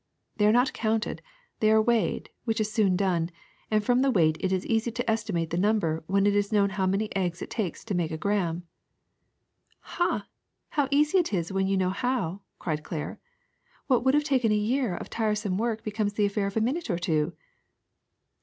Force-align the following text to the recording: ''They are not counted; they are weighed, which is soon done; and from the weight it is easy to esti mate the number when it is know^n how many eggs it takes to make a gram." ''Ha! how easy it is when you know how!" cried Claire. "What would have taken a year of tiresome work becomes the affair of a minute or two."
''They 0.39 0.47
are 0.47 0.51
not 0.51 0.73
counted; 0.73 1.21
they 1.59 1.69
are 1.69 1.79
weighed, 1.79 2.31
which 2.43 2.59
is 2.59 2.71
soon 2.71 2.95
done; 2.95 3.29
and 3.69 3.83
from 3.83 4.01
the 4.01 4.09
weight 4.09 4.35
it 4.39 4.51
is 4.51 4.65
easy 4.65 4.89
to 4.89 5.07
esti 5.07 5.31
mate 5.31 5.51
the 5.51 5.59
number 5.59 6.03
when 6.07 6.25
it 6.25 6.35
is 6.35 6.49
know^n 6.49 6.71
how 6.71 6.87
many 6.87 7.15
eggs 7.15 7.39
it 7.43 7.51
takes 7.51 7.85
to 7.85 7.93
make 7.93 8.09
a 8.09 8.17
gram." 8.17 8.63
''Ha! 9.83 10.25
how 10.69 10.87
easy 10.89 11.19
it 11.19 11.31
is 11.31 11.51
when 11.51 11.67
you 11.67 11.77
know 11.77 11.91
how!" 11.91 12.41
cried 12.57 12.83
Claire. 12.83 13.19
"What 13.85 14.03
would 14.03 14.15
have 14.15 14.23
taken 14.23 14.51
a 14.51 14.55
year 14.55 14.95
of 14.95 15.11
tiresome 15.11 15.59
work 15.59 15.83
becomes 15.83 16.13
the 16.13 16.25
affair 16.25 16.47
of 16.47 16.57
a 16.57 16.61
minute 16.61 16.89
or 16.89 16.97
two." 16.97 17.33